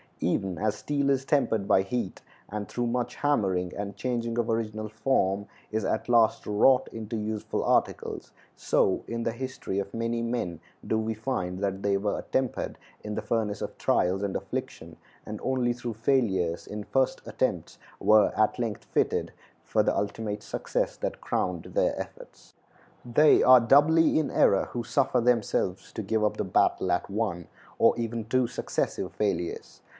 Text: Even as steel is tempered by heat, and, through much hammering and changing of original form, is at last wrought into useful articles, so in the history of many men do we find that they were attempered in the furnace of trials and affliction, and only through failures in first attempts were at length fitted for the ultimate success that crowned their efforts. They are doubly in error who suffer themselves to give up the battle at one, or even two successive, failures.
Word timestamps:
Even 0.19 0.57
as 0.59 0.75
steel 0.75 1.09
is 1.09 1.25
tempered 1.25 1.67
by 1.67 1.81
heat, 1.81 2.21
and, 2.49 2.67
through 2.67 2.85
much 2.85 3.15
hammering 3.17 3.73
and 3.75 3.95
changing 3.95 4.37
of 4.37 4.49
original 4.49 4.87
form, 4.89 5.47
is 5.71 5.83
at 5.85 6.09
last 6.09 6.45
wrought 6.45 6.87
into 6.91 7.15
useful 7.17 7.63
articles, 7.63 8.31
so 8.55 9.03
in 9.07 9.23
the 9.23 9.31
history 9.31 9.77
of 9.79 9.93
many 9.95 10.21
men 10.21 10.59
do 10.85 10.97
we 10.97 11.13
find 11.15 11.59
that 11.59 11.81
they 11.83 11.97
were 11.97 12.17
attempered 12.17 12.77
in 13.03 13.13
the 13.15 13.21
furnace 13.21 13.61
of 13.61 13.75
trials 13.77 14.21
and 14.21 14.35
affliction, 14.35 14.95
and 15.25 15.39
only 15.43 15.71
through 15.73 15.93
failures 15.93 16.65
in 16.67 16.83
first 16.83 17.21
attempts 17.27 17.77
were 17.99 18.31
at 18.35 18.59
length 18.59 18.85
fitted 18.85 19.31
for 19.63 19.81
the 19.83 19.95
ultimate 19.95 20.41
success 20.43 20.97
that 20.97 21.21
crowned 21.21 21.63
their 21.73 21.99
efforts. 21.99 22.53
They 23.03 23.41
are 23.43 23.59
doubly 23.59 24.19
in 24.19 24.29
error 24.31 24.65
who 24.71 24.83
suffer 24.83 25.21
themselves 25.21 25.91
to 25.93 26.03
give 26.03 26.23
up 26.23 26.37
the 26.37 26.43
battle 26.43 26.91
at 26.91 27.09
one, 27.09 27.47
or 27.79 27.97
even 27.99 28.25
two 28.25 28.45
successive, 28.47 29.13
failures. 29.13 29.81